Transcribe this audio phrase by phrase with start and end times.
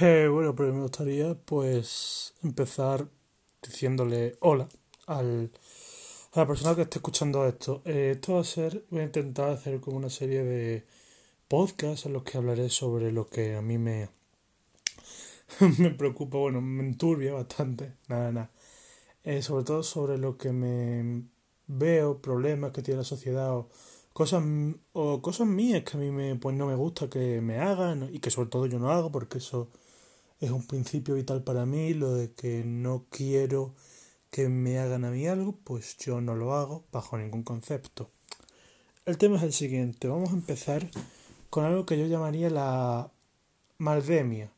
[0.00, 3.08] Eh, bueno, pero me gustaría pues empezar
[3.62, 4.68] diciéndole hola
[5.06, 5.50] al,
[6.32, 7.82] a la persona que esté escuchando esto.
[7.84, 10.84] Eh, esto va a ser, voy a intentar hacer como una serie de
[11.48, 14.08] podcasts en los que hablaré sobre lo que a mí me,
[15.78, 18.50] me preocupa, bueno, me enturbia bastante, nada, nada.
[19.24, 21.24] Eh, sobre todo sobre lo que me
[21.66, 23.68] veo, problemas que tiene la sociedad o
[24.12, 24.44] cosas
[24.92, 28.20] o cosas mías que a mí me, pues no me gusta que me hagan y
[28.20, 29.68] que sobre todo yo no hago porque eso
[30.40, 33.74] es un principio vital para mí, lo de que no quiero
[34.30, 38.10] que me hagan a mí algo, pues yo no lo hago bajo ningún concepto.
[39.06, 40.88] El tema es el siguiente, vamos a empezar
[41.50, 43.10] con algo que yo llamaría la
[43.78, 44.52] maldemia.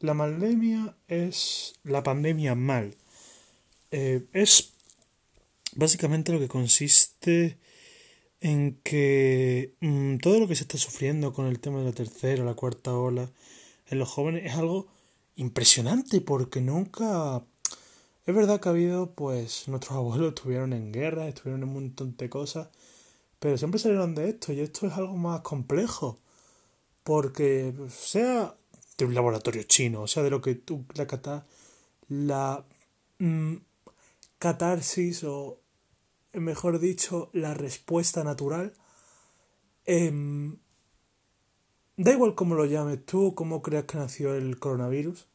[0.00, 2.94] La maldemia es la pandemia mal.
[3.90, 4.74] Eh, es
[5.74, 7.58] básicamente lo que consiste
[8.40, 12.44] en que mm, todo lo que se está sufriendo con el tema de la tercera,
[12.44, 13.28] la cuarta ola,
[13.90, 14.88] en los jóvenes es algo
[15.36, 17.44] impresionante porque nunca...
[18.26, 22.16] Es verdad que ha habido, pues, nuestros abuelos estuvieron en guerra, estuvieron en un montón
[22.16, 22.68] de cosas,
[23.38, 26.18] pero siempre salieron de esto y esto es algo más complejo.
[27.04, 28.54] Porque sea
[28.98, 31.46] de un laboratorio chino, sea, de lo que tú, la, cata,
[32.08, 32.66] la
[33.18, 33.54] mm,
[34.38, 35.60] catarsis o,
[36.34, 38.74] mejor dicho, la respuesta natural,
[39.86, 40.12] eh,
[41.98, 45.26] Da igual cómo lo llames tú, cómo creas que nació el coronavirus,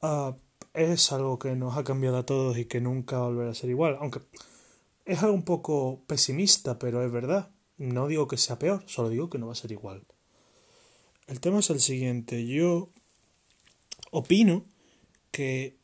[0.00, 0.32] uh,
[0.72, 3.98] es algo que nos ha cambiado a todos y que nunca volverá a ser igual.
[4.00, 4.20] Aunque
[5.04, 7.50] es algo un poco pesimista, pero es verdad.
[7.76, 10.06] No digo que sea peor, solo digo que no va a ser igual.
[11.26, 12.46] El tema es el siguiente.
[12.46, 12.88] Yo
[14.10, 14.64] opino
[15.32, 15.76] que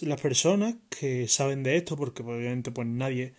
[0.00, 3.34] las personas que saben de esto, porque obviamente pues nadie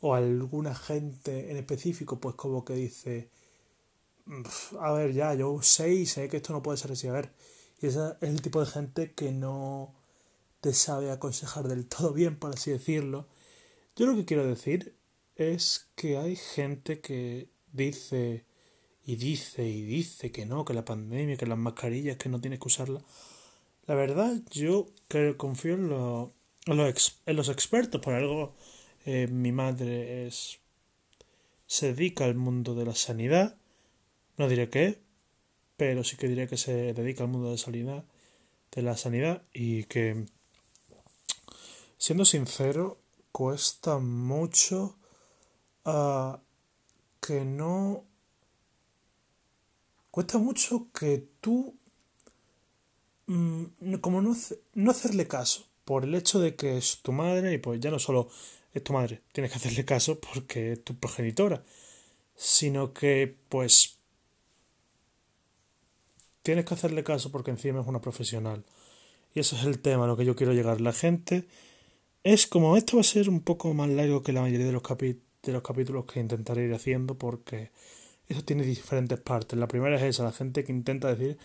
[0.00, 3.30] o alguna gente en específico pues como que dice
[4.80, 7.08] a ver, ya, yo sé y sé que esto no puede ser así.
[7.08, 7.32] A ver,
[7.80, 9.94] y ese es el tipo de gente que no
[10.60, 13.26] te sabe aconsejar del todo bien, por así decirlo.
[13.96, 14.96] Yo lo que quiero decir
[15.36, 18.44] es que hay gente que dice
[19.04, 22.60] y dice y dice que no, que la pandemia, que las mascarillas, que no tienes
[22.60, 23.02] que usarlas.
[23.86, 25.90] La verdad, yo creo, confío en,
[26.66, 28.00] en, los, en los expertos.
[28.02, 28.54] Por algo,
[29.06, 30.60] eh, mi madre es
[31.66, 33.57] se dedica al mundo de la sanidad
[34.38, 35.02] no diré qué,
[35.76, 38.04] pero sí que diré que se dedica al mundo de, sanidad,
[38.72, 40.26] de la sanidad y que,
[41.98, 42.98] siendo sincero,
[43.32, 44.96] cuesta mucho
[45.84, 46.38] uh,
[47.20, 48.04] que no...
[50.10, 51.76] Cuesta mucho que tú,
[53.26, 54.34] mm, como no,
[54.74, 57.98] no hacerle caso, por el hecho de que es tu madre y pues ya no
[57.98, 58.28] solo
[58.72, 61.62] es tu madre, tienes que hacerle caso porque es tu progenitora,
[62.34, 63.97] sino que pues
[66.48, 68.64] tienes que hacerle caso porque encima es una profesional.
[69.34, 70.80] Y ese es el tema a lo que yo quiero llegar.
[70.80, 71.46] La gente
[72.24, 74.82] es como esto va a ser un poco más largo que la mayoría de los,
[74.82, 77.70] de los capítulos que intentaré ir haciendo porque
[78.30, 79.58] eso tiene diferentes partes.
[79.58, 81.36] La primera es esa, la gente que intenta decir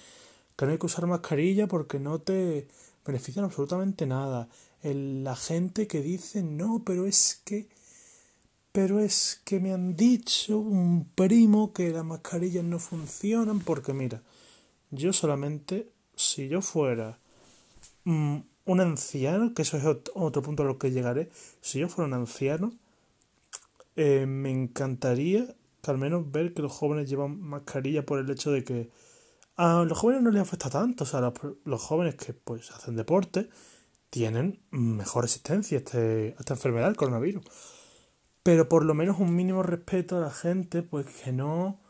[0.56, 2.70] que no hay que usar mascarilla porque no te
[3.06, 4.47] benefician absolutamente nada.
[4.84, 7.68] la gente que dice no, pero es que
[8.72, 14.24] pero es que me han dicho un primo que las mascarillas no funcionan porque mira,
[14.94, 17.20] yo solamente, si yo fuera
[18.06, 21.30] mm, un anciano, que eso es otro punto a lo que llegaré,
[21.62, 22.72] si yo fuera un anciano,
[23.96, 28.52] eh, me encantaría que al menos ver que los jóvenes llevan mascarilla por el hecho
[28.52, 28.90] de que
[29.58, 31.22] a los jóvenes no les afecta tanto, o sea,
[31.66, 33.50] los, jóvenes que pues hacen deporte
[34.09, 37.44] tienen mejor resistencia a, este, a esta enfermedad, el coronavirus.
[38.44, 41.83] Pero por lo menos un mínimo respeto a la gente, pues que no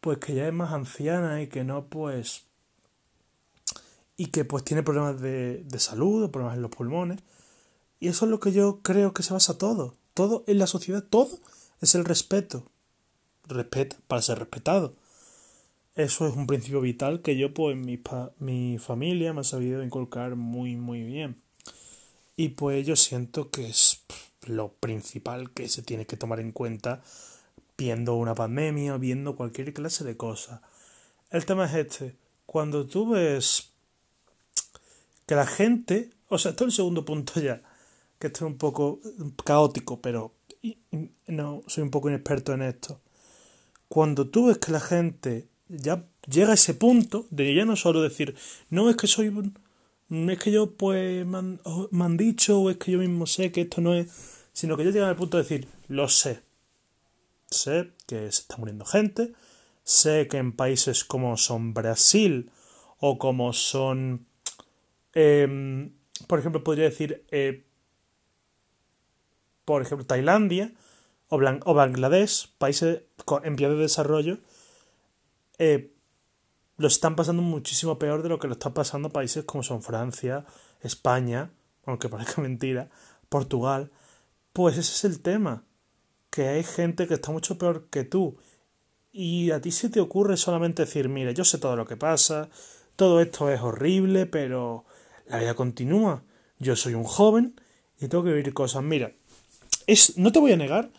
[0.00, 2.44] pues que ya es más anciana y que no pues
[4.16, 7.20] y que pues tiene problemas de, de salud, problemas en los pulmones.
[8.00, 9.94] Y eso es lo que yo creo que se basa todo.
[10.12, 11.38] Todo en la sociedad, todo
[11.80, 12.64] es el respeto.
[13.46, 14.94] Respeta para ser respetado.
[15.94, 18.00] Eso es un principio vital que yo, pues, mi,
[18.38, 21.40] mi familia me ha sabido inculcar muy, muy bien.
[22.36, 24.02] Y pues yo siento que es
[24.46, 27.02] lo principal que se tiene que tomar en cuenta
[27.80, 30.60] viendo una pandemia, viendo cualquier clase de cosa.
[31.30, 32.14] El tema es este.
[32.44, 33.70] Cuando tú ves
[35.24, 37.62] que la gente, o sea, esto es el segundo punto ya,
[38.18, 39.00] que esto es un poco
[39.44, 40.34] caótico, pero
[41.26, 43.00] no soy un poco inexperto en esto.
[43.88, 48.02] Cuando tú ves que la gente ya llega a ese punto de ya no solo
[48.02, 48.34] decir,
[48.68, 49.32] no es que soy
[50.28, 51.60] es que yo pues me han,
[51.92, 54.08] me han dicho o es que yo mismo sé que esto no es,
[54.52, 56.42] sino que ya llegan al punto de decir, lo sé,
[57.50, 59.32] Sé que se está muriendo gente,
[59.82, 62.50] sé que en países como son Brasil
[62.98, 64.26] o como son,
[65.14, 65.92] em,
[66.28, 67.64] por ejemplo, podría decir, eh,
[69.64, 70.72] por ejemplo, Tailandia
[71.28, 73.02] o, Bangladesh, países
[73.42, 74.38] en vías de desarrollo,
[75.58, 75.92] eh,
[76.76, 80.46] lo están pasando muchísimo peor de lo que lo están pasando países como son Francia,
[80.82, 81.50] España,
[81.84, 82.90] aunque parezca mentira,
[83.28, 83.90] Portugal.
[84.52, 85.64] Pues ese es el tema,
[86.30, 88.36] que hay gente que está mucho peor que tú.
[89.12, 92.48] Y a ti se te ocurre solamente decir, mira, yo sé todo lo que pasa,
[92.96, 94.84] todo esto es horrible, pero
[95.26, 96.22] la vida continúa.
[96.58, 97.60] Yo soy un joven
[98.00, 98.82] y tengo que vivir cosas.
[98.82, 99.12] Mira,
[99.86, 100.90] es, no te voy a negar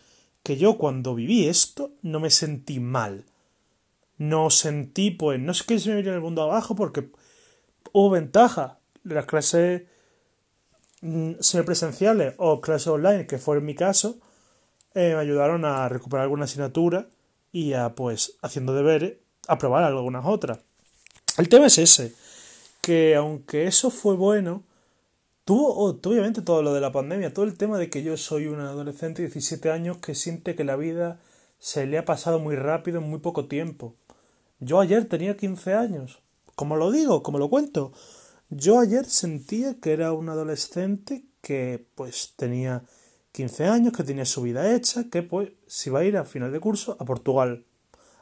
[0.43, 3.25] que yo cuando viví esto no me sentí mal.
[4.17, 7.09] No sentí, pues, no sé qué se me vino el mundo abajo porque
[7.93, 8.79] hubo ventaja.
[9.03, 9.83] Las clases
[11.01, 14.19] mm, semipresenciales o clases online, que fue en mi caso,
[14.93, 17.07] eh, me ayudaron a recuperar alguna asignatura
[17.51, 19.17] y a, pues, haciendo deberes,
[19.47, 20.59] aprobar algunas otras.
[21.37, 22.13] El tema es ese,
[22.81, 24.63] que aunque eso fue bueno,
[25.45, 28.59] tuvo obviamente todo lo de la pandemia, todo el tema de que yo soy un
[28.59, 31.19] adolescente de 17 años que siente que la vida
[31.59, 33.95] se le ha pasado muy rápido en muy poco tiempo.
[34.59, 36.19] Yo ayer tenía 15 años,
[36.55, 37.93] como lo digo, como lo cuento.
[38.49, 42.83] Yo ayer sentía que era un adolescente que pues tenía
[43.31, 46.51] 15 años, que tenía su vida hecha, que pues se iba a ir a final
[46.51, 47.65] de curso a Portugal,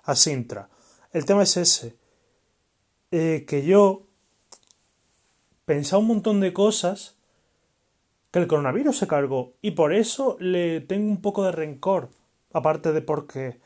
[0.04, 0.70] a Sintra.
[1.12, 1.96] El tema es ese,
[3.12, 4.04] eh, que yo
[5.66, 7.16] pensaba un montón de cosas
[8.32, 12.10] que el coronavirus se cargó y por eso le tengo un poco de rencor,
[12.54, 13.60] aparte de porque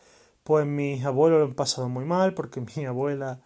[0.44, 3.42] pues mis abuelos lo han pasado muy mal, porque mi abuela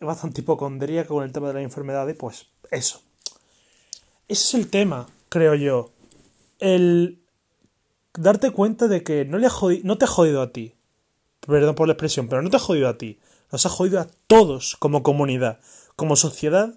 [0.00, 3.02] es bastante hipocondríaca con el tema de la enfermedad y pues eso.
[4.28, 5.90] Ese es el tema, creo yo.
[6.58, 7.20] El
[8.14, 9.48] darte cuenta de que no, le
[9.84, 10.74] no te ha jodido a ti.
[11.40, 13.18] Perdón por la expresión, pero no te ha jodido a ti.
[13.52, 15.60] Nos ha jodido a todos como comunidad,
[15.94, 16.74] como sociedad.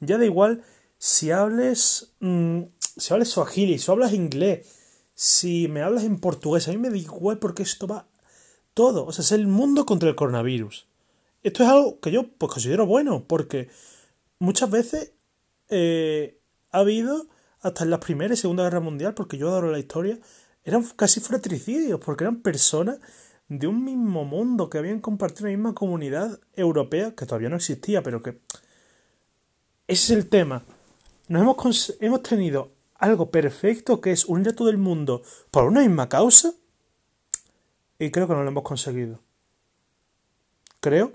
[0.00, 0.62] Ya da igual
[0.98, 2.62] si hables, mm,
[2.96, 4.66] si hables swahili, si hablas inglés,
[5.14, 8.06] si me hablas en portugués, a mí me da igual porque esto va
[8.74, 9.06] todo.
[9.06, 10.86] O sea, es el mundo contra el coronavirus.
[11.42, 13.68] Esto es algo que yo pues considero bueno, porque
[14.38, 15.12] muchas veces
[15.70, 16.38] eh,
[16.70, 17.26] ha habido,
[17.62, 20.18] hasta en la Primera y Segunda Guerra Mundial, porque yo adoro la historia,
[20.64, 22.98] eran casi fratricidios, porque eran personas
[23.48, 28.02] de un mismo mundo, que habían compartido la misma comunidad europea, que todavía no existía,
[28.02, 28.38] pero que...
[29.86, 30.62] Ese es el tema.
[31.28, 35.80] Nos hemos, hemos tenido algo perfecto que es unir a todo el mundo por una
[35.80, 36.52] misma causa
[37.98, 39.20] y creo que no lo hemos conseguido.
[40.80, 41.12] Creo.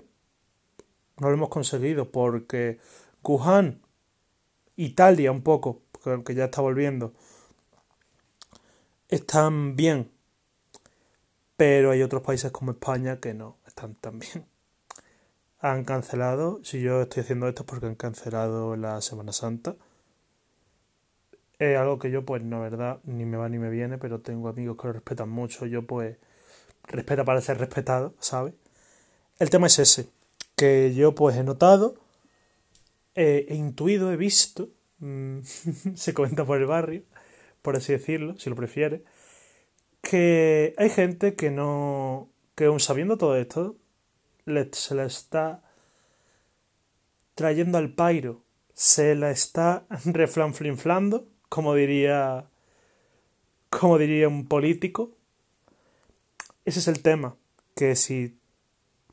[1.18, 2.78] No lo hemos conseguido porque
[3.22, 3.80] Wuhan,
[4.76, 5.82] Italia un poco,
[6.24, 7.12] que ya está volviendo,
[9.08, 10.10] están bien.
[11.56, 14.46] Pero hay otros países como España que no están tan bien.
[15.60, 19.74] Han cancelado, si yo estoy haciendo esto es porque han cancelado la Semana Santa.
[21.58, 24.48] Es algo que yo pues no, verdad, ni me va ni me viene, pero tengo
[24.48, 25.64] amigos que lo respetan mucho.
[25.64, 26.18] Yo pues
[26.84, 28.52] respeta para ser respetado, ¿sabes?
[29.38, 30.08] El tema es ese,
[30.56, 31.96] que yo pues he notado,
[33.14, 34.68] he intuido, he visto,
[35.94, 37.02] se comenta por el barrio,
[37.62, 39.04] por así decirlo, si lo prefiere,
[40.00, 43.76] que hay gente que no, que aún sabiendo todo esto,
[44.72, 45.62] se la está
[47.34, 48.42] trayendo al pairo,
[48.72, 52.48] se la está reflanflinflando, como diría,
[53.68, 55.12] como diría un político,
[56.64, 57.36] ese es el tema,
[57.74, 58.38] que si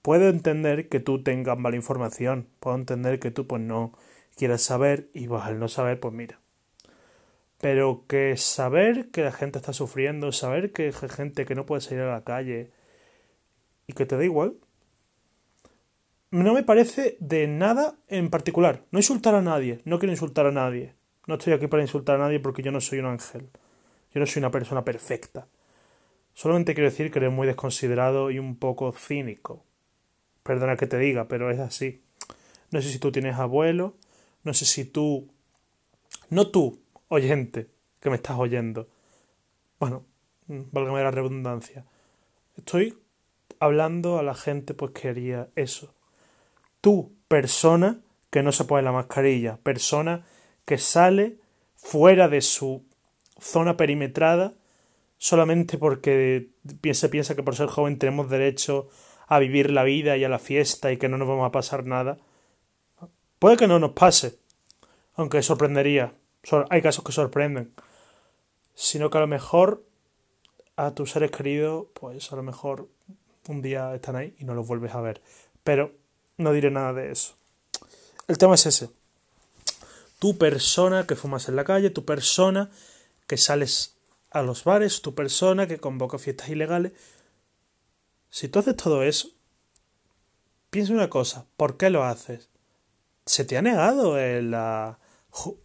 [0.03, 3.93] puedo entender que tú tengas mala información, puedo entender que tú pues no
[4.35, 6.39] quieras saber y vas al no saber pues mira.
[7.59, 11.81] Pero que saber que la gente está sufriendo, saber que hay gente que no puede
[11.81, 12.71] salir a la calle
[13.87, 14.57] y que te da igual,
[16.31, 18.83] no me parece de nada en particular.
[18.91, 20.95] No insultar a nadie, no quiero insultar a nadie.
[21.27, 23.49] No estoy aquí para insultar a nadie porque yo no soy un ángel.
[24.13, 25.47] Yo no soy una persona perfecta.
[26.33, 29.63] Solamente quiero decir que eres muy desconsiderado y un poco cínico.
[30.43, 32.01] Perdona que te diga, pero es así.
[32.71, 33.95] No sé si tú tienes abuelo,
[34.43, 35.29] no sé si tú...
[36.29, 37.67] No tú, oyente,
[37.99, 38.87] que me estás oyendo.
[39.79, 40.05] Bueno,
[40.47, 41.85] válgame la redundancia.
[42.57, 42.97] Estoy
[43.59, 45.93] hablando a la gente pues que haría eso.
[46.81, 50.25] Tú, persona que no se pone la mascarilla, persona
[50.65, 51.37] que sale
[51.75, 52.83] fuera de su
[53.39, 54.53] zona perimetrada
[55.17, 56.49] solamente porque
[56.93, 58.89] se piensa que por ser joven tenemos derecho
[59.27, 61.85] a vivir la vida y a la fiesta y que no nos vamos a pasar
[61.85, 62.17] nada.
[63.39, 64.37] Puede que no nos pase,
[65.15, 66.13] aunque sorprendería.
[66.69, 67.73] Hay casos que sorprenden.
[68.75, 69.83] Sino que a lo mejor
[70.75, 72.87] a tus seres queridos, pues a lo mejor
[73.47, 75.21] un día están ahí y no los vuelves a ver.
[75.63, 75.91] Pero
[76.37, 77.35] no diré nada de eso.
[78.27, 78.89] el tema es ese.
[80.19, 82.71] Tu persona que fumas en la calle, tu persona
[83.27, 83.95] que sales
[84.31, 86.93] a los bares, tu persona que convoca fiestas ilegales.
[88.33, 89.29] Si tú haces todo eso,
[90.71, 92.49] piensa una cosa, ¿por qué lo haces?
[93.27, 94.97] ¿Se te ha negado la,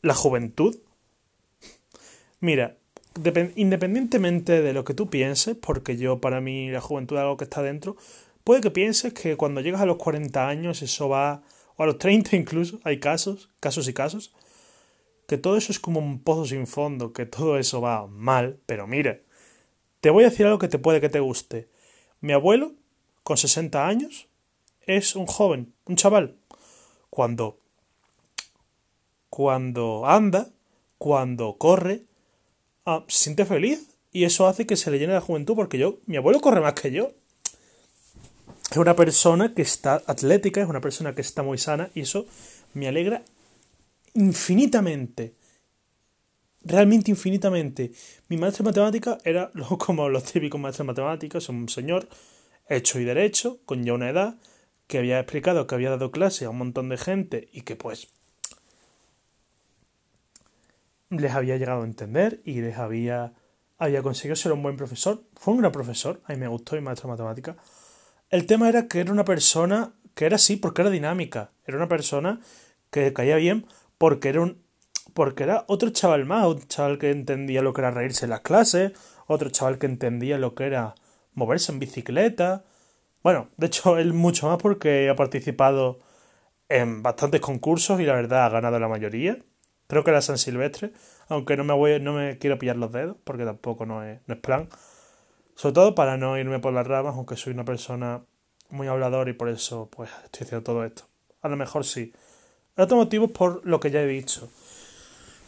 [0.02, 0.76] la juventud?
[2.40, 2.76] Mira,
[3.56, 7.44] independientemente de lo que tú pienses, porque yo para mí la juventud es algo que
[7.44, 7.96] está dentro,
[8.44, 11.42] puede que pienses que cuando llegas a los 40 años eso va,
[11.76, 14.34] o a los 30 incluso, hay casos, casos y casos,
[15.26, 18.86] que todo eso es como un pozo sin fondo, que todo eso va mal, pero
[18.86, 19.24] mire,
[20.02, 21.70] te voy a decir algo que te puede que te guste.
[22.20, 22.72] Mi abuelo,
[23.22, 24.28] con 60 años,
[24.86, 26.36] es un joven, un chaval.
[27.10, 27.58] Cuando
[29.38, 30.48] cuando anda,
[30.98, 32.02] cuando corre,
[32.86, 35.98] ah, se siente feliz y eso hace que se le llene la juventud porque yo,
[36.06, 37.12] mi abuelo corre más que yo.
[38.68, 42.26] Es una persona que está atlética, es una persona que está muy sana y eso
[42.74, 43.22] me alegra
[44.14, 45.34] infinitamente.
[46.68, 47.92] Realmente infinitamente.
[48.28, 52.06] Mi maestro de matemática era como los típicos maestros de matemáticas, un señor
[52.68, 54.36] hecho y derecho, con ya una edad,
[54.86, 58.08] que había explicado que había dado clase a un montón de gente y que pues
[61.08, 63.32] les había llegado a entender y les había,
[63.78, 65.22] había conseguido ser un buen profesor.
[65.36, 67.56] Fue un gran profesor, a mí me gustó mi maestro de matemática.
[68.28, 71.88] El tema era que era una persona que era así porque era dinámica, era una
[71.88, 72.40] persona
[72.90, 73.64] que caía bien
[73.96, 74.67] porque era un
[75.18, 78.42] porque era otro chaval más, un chaval que entendía lo que era reírse en las
[78.42, 78.92] clases,
[79.26, 80.94] otro chaval que entendía lo que era
[81.34, 82.62] moverse en bicicleta.
[83.24, 85.98] Bueno, de hecho él mucho más porque ha participado
[86.68, 89.38] en bastantes concursos y la verdad ha ganado la mayoría.
[89.88, 90.92] Creo que era San Silvestre,
[91.28, 94.68] aunque no me voy, no me quiero pillar los dedos, porque tampoco no es, plan.
[95.56, 98.22] Sobre todo para no irme por las ramas, aunque soy una persona
[98.70, 101.08] muy hablador y por eso pues estoy haciendo todo esto.
[101.42, 102.12] A lo mejor sí.
[102.76, 104.48] Otro motivo es por lo que ya he dicho.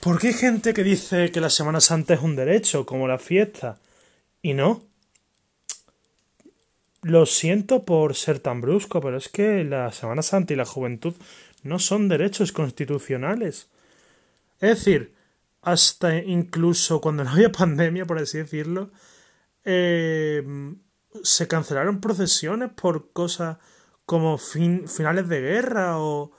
[0.01, 3.79] Porque hay gente que dice que la Semana Santa es un derecho, como la fiesta.
[4.41, 4.83] Y no.
[7.03, 11.15] Lo siento por ser tan brusco, pero es que la Semana Santa y la juventud
[11.63, 13.69] no son derechos constitucionales.
[14.61, 15.15] Es decir,
[15.63, 18.91] hasta incluso cuando no había pandemia, por así decirlo,
[19.65, 20.43] eh,
[21.23, 23.59] se cancelaron procesiones por cosas
[24.07, 26.33] como finales de guerra o,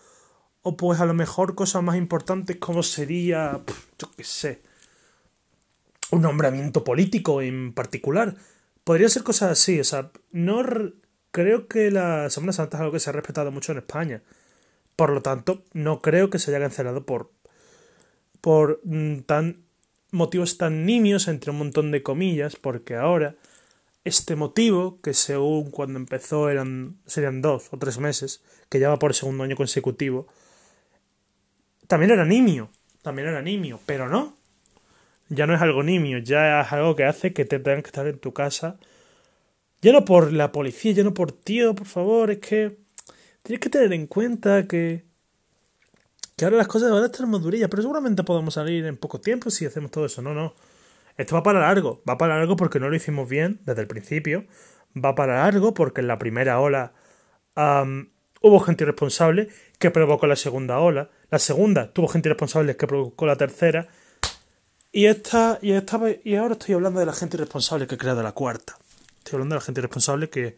[0.64, 3.62] o pues a lo mejor cosas más importantes como sería,
[3.98, 4.62] yo qué sé,
[6.12, 8.36] un nombramiento político en particular.
[8.84, 10.64] Podría ser cosas así, o sea, no
[11.32, 14.22] creo que la Semana Santa es algo que se ha respetado mucho en España.
[14.96, 17.32] Por lo tanto, no creo que se haya cancelado por
[18.42, 19.64] por mm, tan
[20.12, 23.36] motivos tan nimios entre un montón de comillas, porque ahora
[24.04, 29.00] este motivo, que según cuando empezó eran serían dos o tres meses, que ya va
[29.00, 30.28] por segundo año consecutivo,
[31.92, 32.70] también era nimio,
[33.02, 34.34] también era nimio, pero no,
[35.28, 38.08] ya no es algo nimio, ya es algo que hace que te tengan que estar
[38.08, 38.78] en tu casa,
[39.82, 42.78] ya no por la policía, ya no por tío, por favor, es que
[43.44, 45.04] tienes que tener en cuenta que
[46.38, 49.20] que ahora las cosas van a estar más durillas, pero seguramente podemos salir en poco
[49.20, 50.24] tiempo si hacemos todo eso.
[50.24, 50.56] No, no.
[51.18, 52.02] Esto va para largo.
[52.10, 54.46] Va para largo porque no lo hicimos bien desde el principio.
[54.96, 56.94] Va para largo porque en la primera ola
[58.42, 61.12] hubo gente irresponsable que provocó la segunda ola.
[61.32, 63.88] La segunda tuvo gente irresponsable que provocó la tercera.
[64.92, 68.22] Y esta, y esta y ahora estoy hablando de la gente irresponsable que ha creado
[68.22, 68.78] la cuarta.
[69.18, 70.58] Estoy hablando de la gente irresponsable que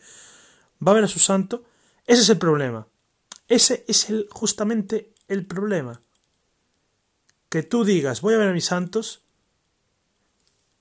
[0.86, 1.64] va a ver a su santo.
[2.06, 2.88] Ese es el problema.
[3.48, 6.02] Ese es el justamente el problema?
[7.50, 9.22] Que tú digas, voy a ver a mis santos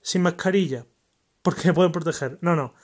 [0.01, 0.87] sin mascarilla,
[1.43, 2.39] porque me pueden proteger.
[2.41, 2.75] No, no.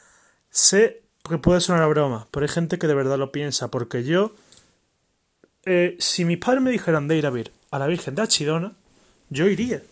[0.51, 4.05] Sé que puede sonar a broma, pero hay gente que de verdad lo piensa, porque
[4.05, 4.35] yo,
[5.69, 8.73] eh, si mis padres me dijeran de ir a ver a la Virgen de Achidona,
[9.29, 9.83] yo iría.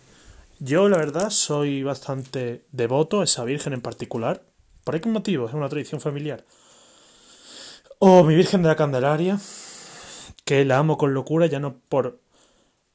[0.58, 4.42] Yo, la verdad, soy bastante devoto a esa Virgen en particular.
[4.84, 5.46] ¿Por qué motivo?
[5.46, 6.46] Es una tradición familiar.
[7.98, 9.38] O mi Virgen de la Candelaria,
[10.46, 12.20] que la amo con locura, ya no por,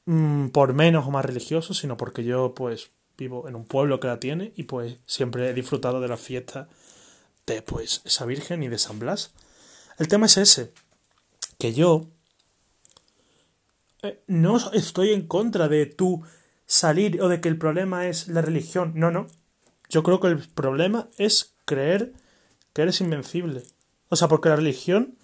[0.06, 4.08] mm, por menos o más religioso, sino porque yo pues vivo en un pueblo que
[4.08, 6.68] la tiene y pues siempre he disfrutado de la fiesta
[7.46, 9.34] de pues esa Virgen y de San Blas.
[10.00, 10.72] El tema es ese,
[11.60, 12.08] que yo
[14.28, 16.24] no estoy en contra de tú
[16.66, 19.28] salir o de que el problema es la religión, no, no.
[19.90, 22.14] Yo creo que el problema es creer
[22.74, 23.64] que eres invencible.
[24.10, 25.16] O sea, porque la religión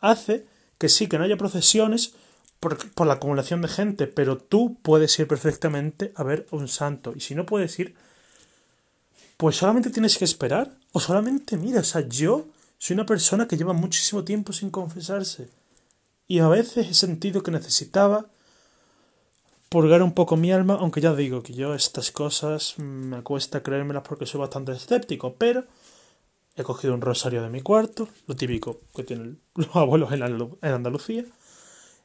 [0.00, 0.46] hace
[0.78, 2.14] que sí, que no haya procesiones
[2.60, 7.12] por, la acumulación de gente, pero tú puedes ir perfectamente a ver un santo.
[7.16, 7.96] Y si no puedes ir,
[9.36, 10.76] pues solamente tienes que esperar.
[10.92, 12.46] O solamente, mira, o sea, yo
[12.78, 15.48] soy una persona que lleva muchísimo tiempo sin confesarse.
[16.32, 18.24] Y a veces he sentido que necesitaba
[19.68, 24.02] purgar un poco mi alma, aunque ya digo que yo estas cosas me cuesta creérmelas
[24.02, 25.66] porque soy bastante escéptico, pero
[26.56, 30.22] he cogido un rosario de mi cuarto, lo típico que tienen los abuelos en,
[30.62, 31.26] Andalucía,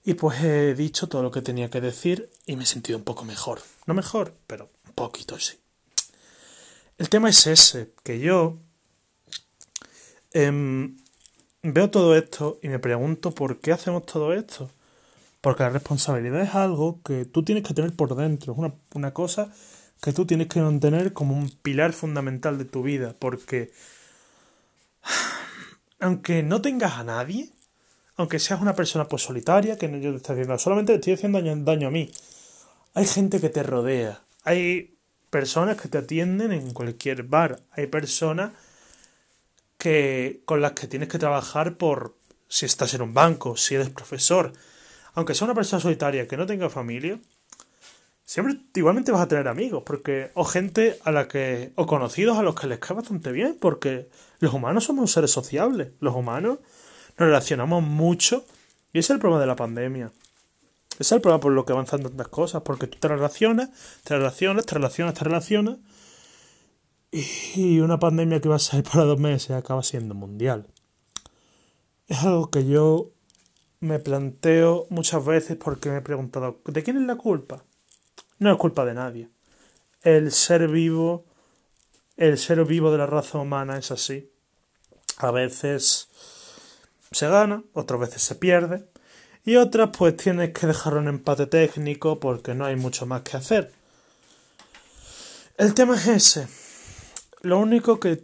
[0.03, 3.05] y pues he dicho todo lo que tenía que decir y me he sentido un
[3.05, 3.62] poco mejor.
[3.86, 5.55] No mejor, pero un poquito sí.
[6.98, 8.57] El tema es ese, que yo
[10.34, 10.98] em,
[11.74, 14.69] veo todo esto y me pregunto por qué hacemos todo esto.
[15.41, 19.13] Porque la responsabilidad es algo que tú tienes que tener por dentro, es una, una
[19.13, 19.53] cosa
[20.01, 23.71] que tú tienes que mantener como un pilar fundamental de tu vida, porque
[26.00, 27.50] aunque no tengas a nadie,
[28.15, 31.13] aunque seas una persona pues solitaria, que no yo te estoy haciendo, solamente te estoy
[31.13, 32.12] haciendo daño, daño a mí,
[32.93, 34.97] hay gente que te rodea, hay
[35.29, 38.51] personas que te atienden en cualquier bar, hay personas
[39.77, 42.15] que con las que tienes que trabajar por
[42.48, 44.53] si estás en un banco, si eres profesor,
[45.13, 47.19] aunque sea una persona solitaria que no tenga familia,
[48.24, 52.43] siempre igualmente vas a tener amigos, porque o gente a la que o conocidos a
[52.43, 56.60] los que les cae bastante bien, porque los humanos somos seres sociables, los humanos
[57.17, 58.46] nos relacionamos mucho
[58.93, 60.12] y ese es el problema de la pandemia.
[60.93, 63.69] Ese es el problema por lo que avanzan tantas cosas, porque tú te relacionas,
[64.03, 65.77] te relacionas, te relacionas, te relacionas
[67.11, 70.67] y una pandemia que va a ser para dos meses acaba siendo mundial.
[72.07, 73.11] Es algo que yo
[73.79, 77.63] me planteo muchas veces porque me he preguntado, ¿de quién es la culpa?
[78.39, 79.29] No es culpa de nadie.
[80.01, 81.25] El ser vivo,
[82.15, 84.31] el ser vivo de la raza humana es así.
[85.17, 86.09] A veces
[87.11, 88.87] se gana, otras veces se pierde,
[89.43, 93.37] y otras pues tienes que dejar un empate técnico porque no hay mucho más que
[93.37, 93.73] hacer.
[95.57, 96.66] El tema es ese.
[97.41, 98.17] Lo único que,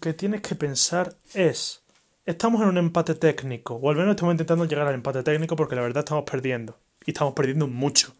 [0.00, 1.82] que tienes que pensar es,
[2.26, 5.74] estamos en un empate técnico, o al menos estamos intentando llegar al empate técnico porque
[5.74, 8.14] la verdad estamos perdiendo, y estamos perdiendo mucho.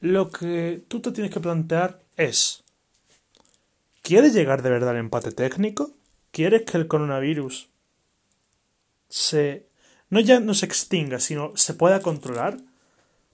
[0.00, 2.62] Lo que tú te tienes que plantear es,
[4.02, 5.90] ¿quieres llegar de verdad al empate técnico?
[6.30, 7.68] ¿Quieres que el coronavirus
[9.08, 9.66] se
[10.08, 12.58] no ya no se extinga, sino se pueda controlar?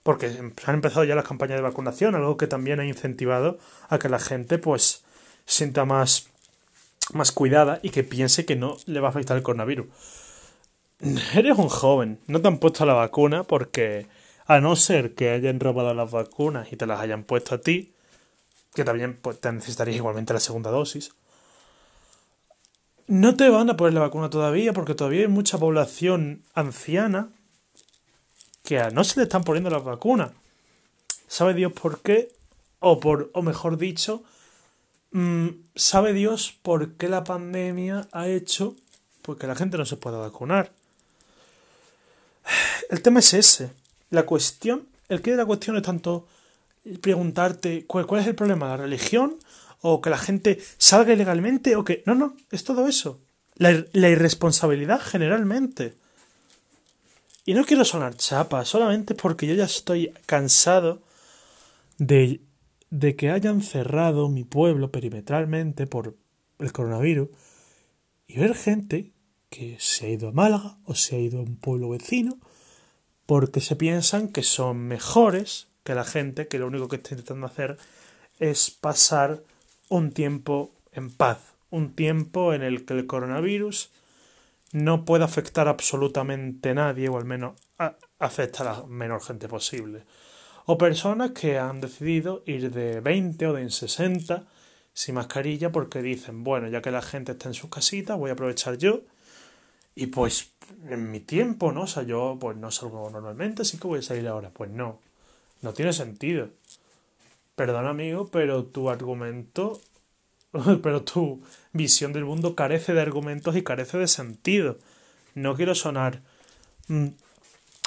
[0.03, 3.57] Porque han empezado ya las campañas de vacunación, algo que también ha incentivado
[3.89, 5.03] a que la gente pues
[5.51, 6.29] sienta más
[7.13, 9.87] más cuidada y que piense que no le va a afectar el coronavirus.
[11.33, 14.07] Eres un joven, no te han puesto la vacuna porque
[14.45, 17.93] a no ser que hayan robado las vacunas y te las hayan puesto a ti,
[18.73, 21.13] que también pues, te necesitarías igualmente la segunda dosis,
[23.07, 27.29] no te van a poner la vacuna todavía porque todavía hay mucha población anciana
[28.63, 30.31] que a no se le están poniendo las vacunas.
[31.27, 32.31] ¿Sabe Dios por qué?
[32.79, 34.23] O, por, o mejor dicho,
[35.75, 38.75] ¿sabe Dios por qué la pandemia ha hecho
[39.21, 40.71] pues, que la gente no se pueda vacunar?
[42.89, 43.71] El tema es ese.
[44.09, 46.27] La cuestión, el que de la cuestión es tanto
[47.01, 49.37] preguntarte cuál, es el problema, la religión
[49.81, 52.01] o que la gente salga ilegalmente o que...
[52.07, 53.19] No, no, es todo eso.
[53.55, 55.93] La, la irresponsabilidad generalmente.
[57.45, 61.01] Y no quiero sonar chapa, solamente porque yo ya estoy cansado
[61.99, 62.41] de,
[62.89, 66.17] de que hayan cerrado mi pueblo perimetralmente por
[66.59, 67.29] el coronavirus
[68.27, 69.11] y ver gente
[69.49, 72.37] que se ha ido a Málaga o se ha ido a un pueblo vecino
[73.25, 77.47] porque se piensan que son mejores que la gente que lo único que está intentando
[77.47, 77.77] hacer
[78.39, 79.43] es pasar
[79.89, 83.91] un tiempo en paz, un tiempo en el que el coronavirus
[84.71, 87.59] no puede afectar absolutamente a nadie, o al menos
[88.19, 90.03] afecta a la menor gente posible.
[90.71, 94.45] O personas que han decidido ir de 20 o de 60
[94.93, 98.33] sin mascarilla porque dicen, bueno, ya que la gente está en sus casitas, voy a
[98.33, 99.01] aprovechar yo
[99.95, 100.51] y pues
[100.87, 101.81] en mi tiempo, ¿no?
[101.81, 104.51] O sea, yo pues no salgo normalmente, así que voy a salir ahora.
[104.51, 104.99] Pues no,
[105.63, 106.49] no tiene sentido.
[107.55, 109.81] Perdón amigo, pero tu argumento,
[110.83, 111.41] pero tu
[111.73, 114.77] visión del mundo carece de argumentos y carece de sentido.
[115.33, 116.21] No quiero sonar
[116.89, 117.07] mm,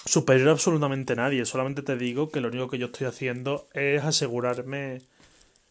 [0.04, 4.02] superior a absolutamente nadie, solamente te digo que lo único que yo estoy haciendo es
[4.02, 5.02] asegurarme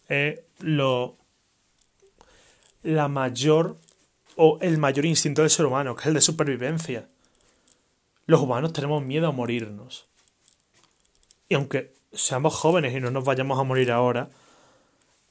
[0.10, 1.18] eh, lo
[2.84, 3.78] la mayor
[4.36, 7.08] o el mayor instinto del ser humano, que es el de supervivencia.
[8.26, 10.08] Los humanos tenemos miedo a morirnos.
[11.48, 14.30] Y aunque seamos jóvenes y no nos vayamos a morir ahora,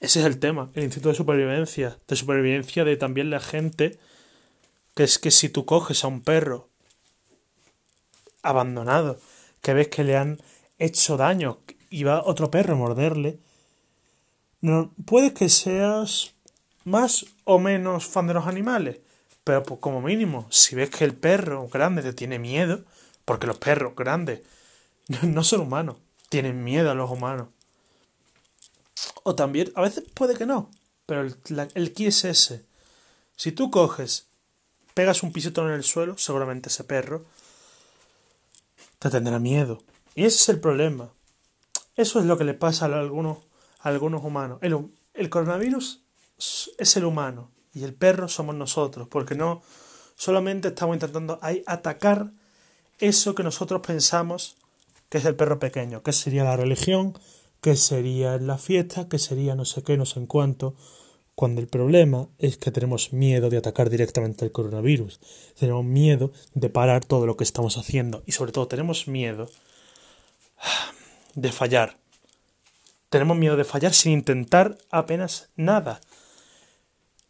[0.00, 3.98] ese es el tema, el instinto de supervivencia, de supervivencia de también la gente,
[4.94, 6.69] que es que si tú coges a un perro
[8.42, 9.18] abandonado,
[9.60, 10.40] que ves que le han
[10.78, 11.58] hecho daño
[11.90, 13.38] y va otro perro a morderle,
[14.60, 16.34] no, puede que seas
[16.84, 18.98] más o menos fan de los animales,
[19.44, 22.84] pero pues como mínimo, si ves que el perro grande te tiene miedo,
[23.24, 24.40] Porque los perros grandes
[25.22, 25.96] no son humanos,
[26.28, 27.48] tienen miedo a los humanos.
[29.22, 30.70] O también, a veces puede que no,
[31.06, 31.36] pero el,
[31.74, 32.64] el es ese.
[33.36, 34.26] Si tú coges,
[34.94, 37.24] pegas un pisito en el suelo, seguramente ese perro
[39.00, 39.82] te tendrá miedo.
[40.14, 41.12] Y ese es el problema.
[41.96, 43.38] Eso es lo que le pasa a algunos,
[43.80, 44.58] a algunos humanos.
[44.62, 46.04] El, el coronavirus
[46.78, 49.62] es el humano y el perro somos nosotros, porque no
[50.14, 52.30] solamente estamos intentando atacar
[52.98, 54.56] eso que nosotros pensamos
[55.08, 57.18] que es el perro pequeño, que sería la religión,
[57.60, 60.74] que sería la fiesta, que sería no sé qué, no sé en cuánto,
[61.40, 65.20] cuando el problema es que tenemos miedo de atacar directamente al coronavirus,
[65.58, 69.48] tenemos miedo de parar todo lo que estamos haciendo y sobre todo tenemos miedo
[71.34, 71.96] de fallar.
[73.08, 76.02] Tenemos miedo de fallar sin intentar apenas nada.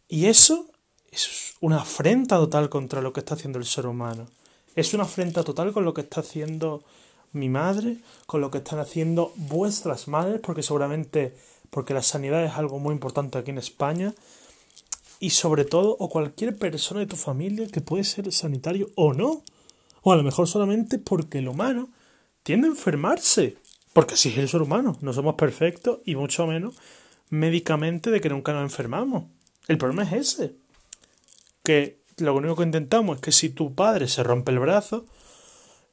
[0.09, 0.65] Y eso
[1.09, 4.27] es una afrenta total contra lo que está haciendo el ser humano.
[4.75, 6.83] Es una afrenta total con lo que está haciendo
[7.31, 7.95] mi madre,
[8.25, 11.33] con lo que están haciendo vuestras madres, porque seguramente,
[11.71, 14.13] porque la sanidad es algo muy importante aquí en España,
[15.19, 19.43] y sobre todo, o cualquier persona de tu familia que puede ser sanitario o no,
[20.03, 21.89] o a lo mejor solamente porque el humano
[22.43, 23.57] tiende a enfermarse,
[23.93, 26.75] porque así es el ser humano, no somos perfectos y mucho menos
[27.29, 29.25] médicamente de que nunca nos enfermamos.
[29.67, 30.55] El problema es ese,
[31.63, 35.05] que lo único que intentamos es que si tu padre se rompe el brazo,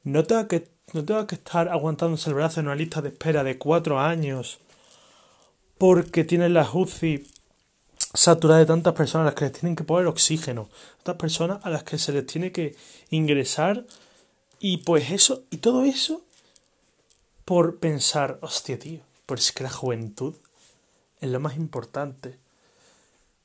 [0.03, 3.43] no tenga que no tenga que estar aguantándose el brazo en una lista de espera
[3.43, 4.59] de cuatro años
[5.79, 7.25] porque tiene la UCI
[8.13, 11.69] saturada de tantas personas a las que les tienen que poner oxígeno, tantas personas a
[11.71, 12.75] las que se les tiene que
[13.09, 13.85] ingresar
[14.59, 16.21] y pues eso, y todo eso
[17.45, 20.35] por pensar, hostia tío, pues es que la juventud
[21.21, 22.37] es lo más importante.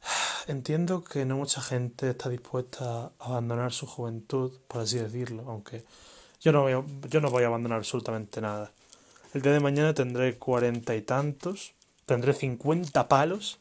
[0.48, 5.84] Entiendo que no mucha gente está dispuesta a abandonar su juventud, por así decirlo, aunque
[6.40, 8.72] yo no, voy a, yo no voy a abandonar absolutamente nada.
[9.32, 11.74] El día de mañana tendré cuarenta y tantos,
[12.06, 13.58] tendré cincuenta palos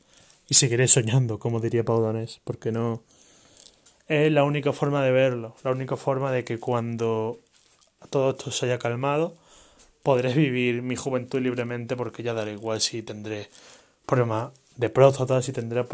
[0.49, 2.03] y seguiré soñando, como diría Pau
[2.43, 3.03] porque no...
[4.07, 7.39] Es la única forma de verlo, la única forma de que cuando
[8.09, 9.33] todo esto se haya calmado,
[10.03, 13.49] podré vivir mi juventud libremente porque ya dará igual si tendré
[14.05, 15.85] problemas de próstata, si tendré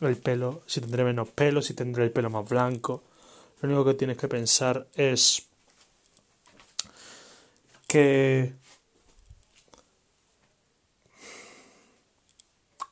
[0.00, 3.04] el pelo, si tendré menos pelo, si tendré el pelo más blanco.
[3.60, 5.46] Lo único que tienes que pensar es
[7.86, 8.65] que...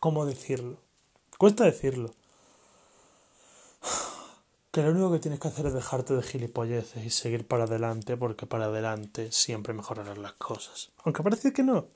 [0.05, 0.77] ¿Cómo decirlo?
[1.39, 2.11] Cuesta decirlo.
[4.71, 8.15] Que lo único que tienes que hacer es dejarte de gilipolleces y seguir para adelante,
[8.19, 10.91] porque para adelante siempre mejorarán las cosas.
[11.05, 11.87] Aunque parece que no.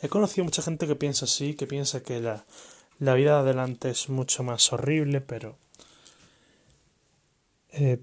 [0.00, 2.44] He conocido mucha gente que piensa así, que piensa que la,
[3.00, 5.56] la vida de adelante es mucho más horrible, pero...
[7.70, 8.00] Eh,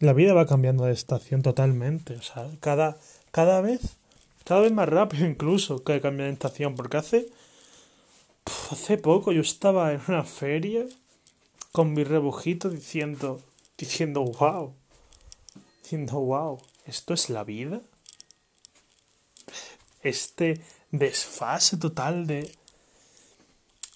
[0.00, 2.16] la vida va cambiando de estación totalmente.
[2.16, 2.98] O sea, cada,
[3.30, 3.96] cada vez,
[4.44, 6.74] cada vez más rápido incluso que cambiar de estación.
[6.74, 7.30] Porque hace,
[8.72, 10.86] hace poco yo estaba en una feria
[11.72, 13.40] con mi rebujito diciendo,
[13.76, 14.74] diciendo, wow,
[15.82, 17.80] diciendo, wow, ¿esto es la vida?
[20.02, 22.56] Este desfase total de...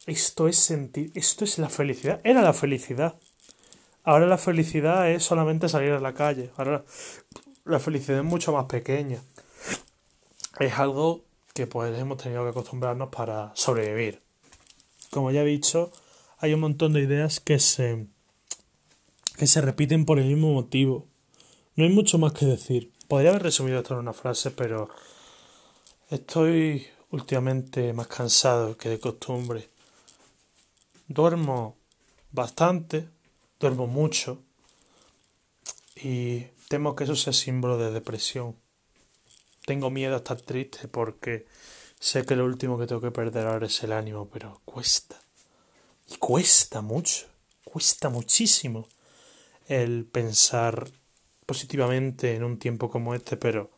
[0.06, 3.18] Esto es sentir, esto es la felicidad, era la felicidad.
[4.04, 6.52] Ahora la felicidad es solamente salir a la calle.
[6.56, 6.84] Ahora
[7.64, 9.20] la felicidad es mucho más pequeña.
[10.60, 14.25] Es algo que pues hemos tenido que acostumbrarnos para sobrevivir.
[15.16, 15.90] Como ya he dicho,
[16.36, 18.06] hay un montón de ideas que se
[19.38, 21.06] que se repiten por el mismo motivo.
[21.74, 22.92] No hay mucho más que decir.
[23.08, 24.90] Podría haber resumido esto en una frase, pero
[26.10, 29.70] estoy últimamente más cansado que de costumbre.
[31.08, 31.78] Duermo
[32.30, 33.08] bastante,
[33.58, 34.42] duermo mucho
[35.94, 38.54] y temo que eso sea símbolo de depresión.
[39.64, 41.46] Tengo miedo a estar triste porque
[41.98, 45.16] sé que lo último que tengo que perder ahora es el ánimo, pero cuesta.
[46.08, 47.26] Y cuesta mucho,
[47.64, 48.86] cuesta muchísimo
[49.68, 50.88] el pensar
[51.46, 53.70] positivamente en un tiempo como este, pero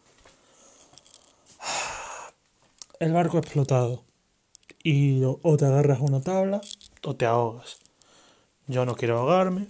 [3.00, 4.04] el barco ha explotado
[4.82, 6.60] y o te agarras una tabla
[7.04, 7.78] o te ahogas.
[8.66, 9.68] Yo no quiero ahogarme,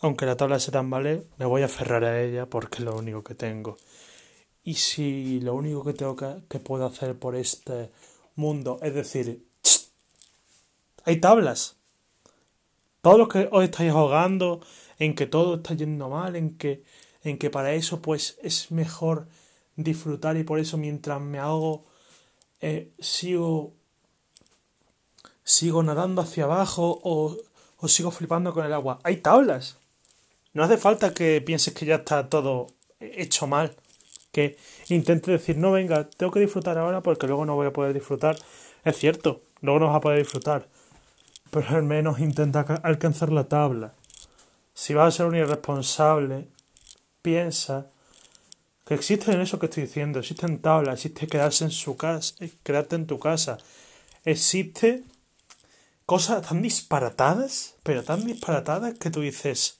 [0.00, 3.22] aunque la tabla se tambalee, me voy a aferrar a ella porque es lo único
[3.22, 3.76] que tengo.
[4.62, 7.90] Y si lo único que tengo que, puedo hacer por este
[8.36, 9.44] mundo es decir,
[11.04, 11.76] hay tablas.
[13.00, 14.60] Todos los que os estáis ahogando,
[14.98, 16.82] en que todo está yendo mal, en que,
[17.24, 19.26] en que para eso pues es mejor
[19.76, 21.86] disfrutar y por eso mientras me ahogo
[22.60, 23.72] eh, sigo
[25.42, 27.36] sigo nadando hacia abajo o
[27.78, 29.00] os sigo flipando con el agua.
[29.02, 29.78] Hay tablas.
[30.52, 32.66] No hace falta que pienses que ya está todo
[33.00, 33.74] hecho mal.
[34.32, 34.56] Que
[34.88, 38.36] intente decir, no, venga, tengo que disfrutar ahora porque luego no voy a poder disfrutar.
[38.84, 40.68] Es cierto, luego no vas a poder disfrutar.
[41.50, 43.94] Pero al menos intenta alcanzar la tabla.
[44.74, 46.46] Si vas a ser un irresponsable,
[47.22, 47.88] piensa
[48.90, 52.96] que existen eso que estoy diciendo, existen tablas, existe quedarse en su casa, eh, quedarte
[52.96, 53.58] en tu casa,
[54.24, 55.04] existe
[56.06, 59.78] cosas tan disparatadas, pero tan disparatadas que tú dices,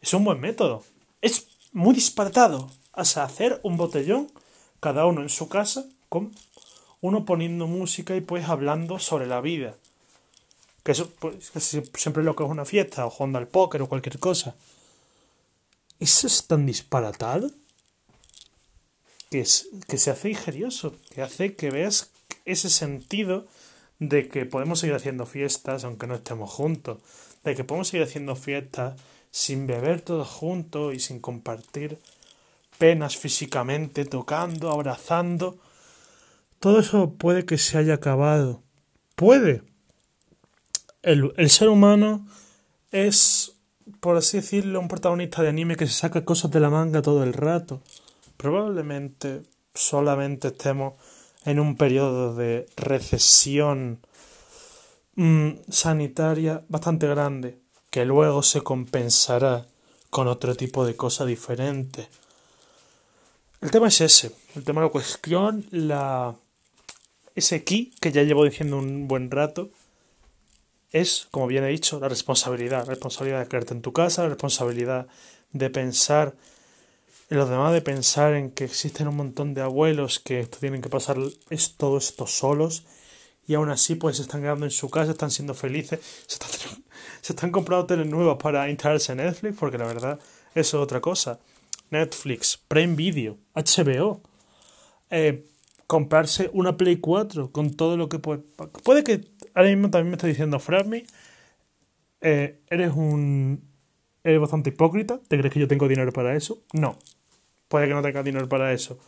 [0.00, 0.82] es un buen método,
[1.20, 2.72] es muy disparatado,
[3.04, 4.30] sea, hacer un botellón,
[4.80, 6.32] cada uno en su casa, con
[7.00, 9.74] uno poniendo música y pues hablando sobre la vida.
[10.82, 11.52] Que eso pues,
[11.94, 14.54] siempre lo que es una fiesta, o jugando al póker o cualquier cosa.
[16.00, 17.50] Eso es tan disparatado
[19.30, 22.10] que, es, que se hace ingenioso, que hace que veas
[22.44, 23.46] ese sentido
[23.98, 26.98] de que podemos seguir haciendo fiestas aunque no estemos juntos,
[27.44, 29.00] de que podemos seguir haciendo fiestas
[29.30, 31.98] sin beber todos juntos y sin compartir
[32.82, 35.56] penas físicamente, tocando, abrazando.
[36.58, 38.64] Todo eso puede que se haya acabado.
[39.14, 39.62] Puede.
[41.00, 42.26] El, el ser humano
[42.90, 43.52] es,
[44.00, 47.22] por así decirlo, un protagonista de anime que se saca cosas de la manga todo
[47.22, 47.82] el rato.
[48.36, 50.94] Probablemente solamente estemos
[51.44, 54.00] en un periodo de recesión
[55.14, 59.66] mm, sanitaria bastante grande, que luego se compensará
[60.10, 62.08] con otro tipo de cosa diferente.
[63.62, 66.34] El tema es ese, el tema de la cuestión, la...
[67.36, 69.70] ese aquí, que ya llevo diciendo un buen rato,
[70.90, 72.80] es, como bien he dicho, la responsabilidad.
[72.80, 75.06] La responsabilidad de quedarte en tu casa, la responsabilidad
[75.52, 76.34] de pensar
[77.30, 80.88] en los demás, de pensar en que existen un montón de abuelos que tienen que
[80.88, 81.16] pasar
[81.76, 82.82] todo esto solos
[83.46, 86.50] y aún así pues se están quedando en su casa, están siendo felices, se están,
[87.22, 90.18] se están comprando teles nuevas para instalarse en Netflix, porque la verdad
[90.52, 91.38] eso es otra cosa.
[91.92, 94.22] Netflix, Prime Video, HBO,
[95.10, 95.44] eh,
[95.86, 98.42] comprarse una Play 4 con todo lo que puede...
[98.82, 101.04] Puede que ahora mismo también me esté diciendo, Frammy,
[102.20, 103.70] eh, eres un...
[104.24, 106.62] Eres bastante hipócrita, ¿te crees que yo tengo dinero para eso?
[106.72, 106.96] No,
[107.68, 108.98] puede que no tengas dinero para eso.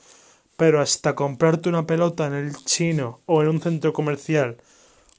[0.57, 4.57] Pero hasta comprarte una pelota en el chino o en un centro comercial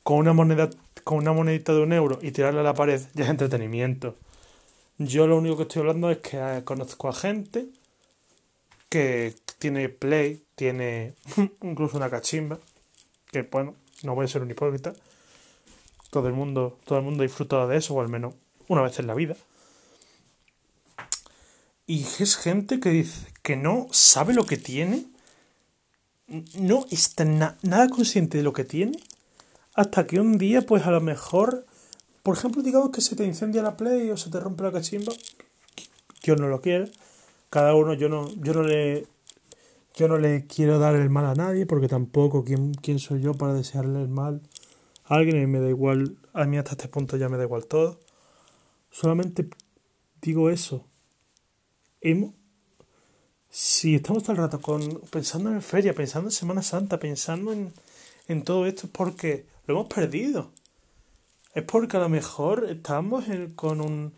[0.04, 0.69] con una moneda
[1.06, 4.15] con una monedita de un euro y tirarla a la pared ya es entretenimiento.
[4.97, 7.67] Yo lo único que estoy hablando es que eh, conozco a gente
[8.88, 11.15] que tiene play, tiene
[11.62, 12.60] incluso una cachimba,
[13.31, 14.93] que bueno, no voy a ser un hipócrita.
[16.12, 18.36] Todo el mundo, todo el mundo disfruta de eso, o al menos
[18.69, 19.36] una vez en la vida.
[21.88, 25.05] Y es gente que dice que no sabe lo que tiene,
[26.58, 28.97] no está nada consciente de lo que tiene,
[29.73, 31.65] hasta que un día, pues a lo mejor,
[32.26, 35.14] por ejemplo, digamos que se te incendia la play o se te rompe la cachimba,
[36.24, 36.92] Dios no lo quiere,
[37.52, 39.06] cada uno, yo no, yo no le
[39.94, 43.36] yo no le quiero dar el mal a nadie, porque tampoco quién, quién soy yo
[43.36, 44.42] para desearle el mal
[45.04, 47.68] a alguien y me da igual, a mí hasta este punto ya me da igual
[47.68, 48.00] todo.
[48.90, 49.48] Solamente
[50.20, 50.88] digo eso,
[53.50, 57.72] si estamos todo el rato con, pensando en feria, pensando en Semana Santa, pensando en,
[58.28, 60.55] en todo esto, es porque lo hemos perdido.
[61.56, 64.13] Es porque a lo mejor estamos con un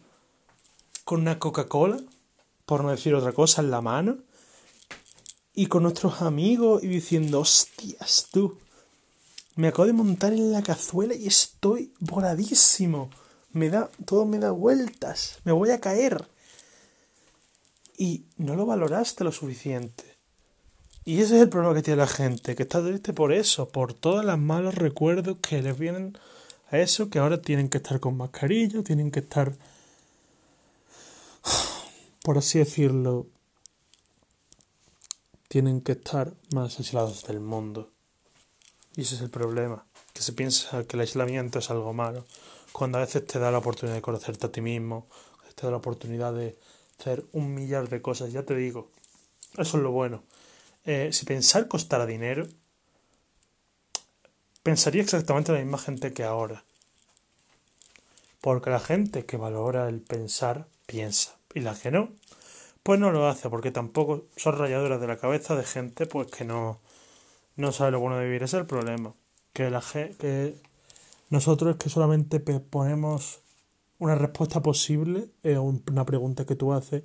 [1.08, 2.02] con una Coca-Cola,
[2.65, 4.17] por no decir otra cosa, en la mano,
[5.54, 8.58] y con nuestros amigos y diciendo, hostias, tú,
[9.56, 13.10] me acabo de montar en la cazuela y estoy voladísimo.
[13.54, 16.28] Me da, todo me da vueltas, me voy a caer
[17.97, 20.17] y no lo valoraste lo suficiente.
[21.06, 23.93] Y ese es el problema que tiene la gente, que está triste por eso, por
[23.93, 26.17] todos los malos recuerdos que les vienen
[26.69, 29.56] a eso, que ahora tienen que estar con mascarilla, tienen que estar,
[32.23, 33.27] por así decirlo,
[35.47, 37.91] tienen que estar más aislados del mundo.
[38.95, 42.25] Y ese es el problema, que se piensa que el aislamiento es algo malo,
[42.71, 45.08] cuando a veces te da la oportunidad de conocerte a ti mismo,
[45.56, 46.58] te da la oportunidad de
[46.99, 48.91] hacer un millar de cosas, ya te digo.
[49.58, 50.23] Eso es lo bueno.
[50.86, 52.47] Eh, si pensar costara dinero,
[54.67, 56.65] pensaría exactamente la misma gente que ahora.
[58.41, 61.38] Porque la gente que valora el pensar, piensa.
[61.53, 62.10] Y la que no,
[62.84, 66.43] pues no lo hace, porque tampoco son rayaduras de la cabeza de gente pues que
[66.43, 66.82] no,
[67.56, 68.43] no sabe lo bueno de vivir.
[68.43, 69.13] Ese es el problema.
[69.53, 69.82] Que, la,
[70.19, 70.56] que
[71.30, 73.39] nosotros es que solamente ponemos
[73.99, 77.03] una respuesta posible es una pregunta que tú haces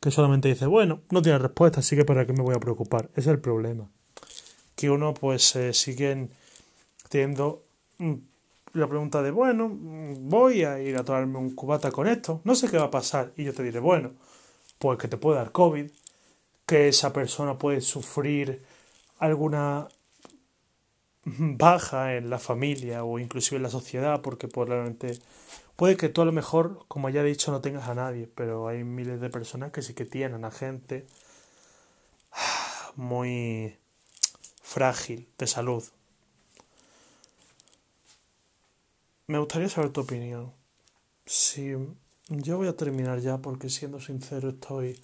[0.00, 3.10] que solamente dice, bueno, no tiene respuesta, así que para qué me voy a preocupar.
[3.14, 3.88] Es el problema.
[4.74, 6.30] Que uno pues eh, sigue
[7.10, 7.66] teniendo
[7.98, 8.14] mm,
[8.74, 12.70] la pregunta de, bueno, voy a ir a tomarme un cubata con esto, no sé
[12.70, 13.32] qué va a pasar.
[13.36, 14.12] Y yo te diré, bueno,
[14.78, 15.90] pues que te puede dar COVID,
[16.64, 18.64] que esa persona puede sufrir
[19.18, 19.88] alguna
[21.24, 25.18] baja en la familia o inclusive en la sociedad, porque probablemente
[25.74, 28.68] puede que tú a lo mejor, como ya he dicho, no tengas a nadie, pero
[28.68, 31.06] hay miles de personas que sí que tienen a gente
[32.94, 33.76] muy
[34.62, 35.82] frágil de salud.
[39.30, 40.52] Me gustaría saber tu opinión.
[41.24, 41.72] Si
[42.30, 45.00] yo voy a terminar ya porque siendo sincero estoy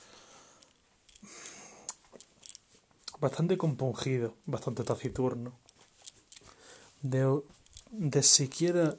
[3.21, 5.53] bastante compungido, bastante taciturno
[7.03, 7.41] de,
[7.93, 8.97] de siquiera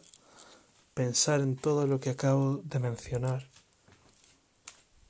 [0.93, 3.49] pensar en todo lo que acabo de mencionar.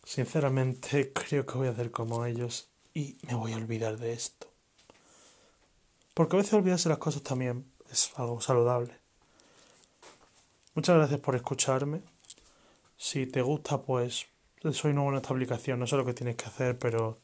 [0.03, 4.47] Sinceramente creo que voy a hacer como ellos y me voy a olvidar de esto.
[6.15, 9.06] Porque a veces olvidarse las cosas también es algo saludable.
[10.77, 12.03] Muchas gracias por escucharme.
[12.97, 14.27] Si te gusta, pues
[14.73, 17.17] soy nuevo en esta aplicación, no sé lo que tienes que hacer, pero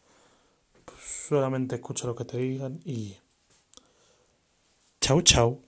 [0.83, 0.97] pues,
[1.29, 3.15] solamente escucha lo que te digan y
[4.99, 5.61] Chau, chau.